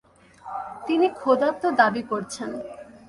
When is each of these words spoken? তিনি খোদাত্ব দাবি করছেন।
তিনি 0.87 1.07
খোদাত্ব 1.19 1.63
দাবি 1.79 2.03
করছেন। 2.11 2.49